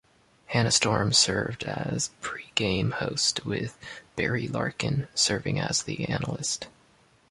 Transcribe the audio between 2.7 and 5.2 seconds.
host with Barry Larkin